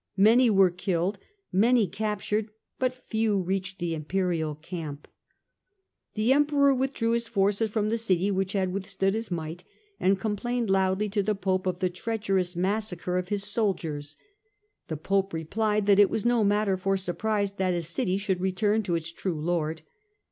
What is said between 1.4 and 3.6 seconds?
many captured, but few